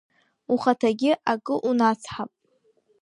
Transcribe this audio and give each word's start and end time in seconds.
Ухаҭагьы 0.53 1.11
акы 1.31 1.55
унацҳап. 1.67 2.31